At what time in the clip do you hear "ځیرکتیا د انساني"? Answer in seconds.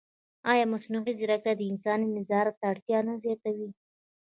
1.19-2.07